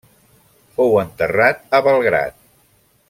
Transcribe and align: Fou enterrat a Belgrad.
Fou 0.77 0.97
enterrat 1.03 1.77
a 1.81 1.83
Belgrad. 1.89 2.41